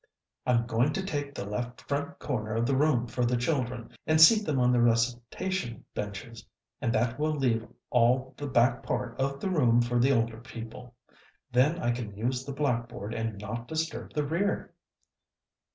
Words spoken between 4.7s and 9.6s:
the recitation benches, and that will leave all the back part of the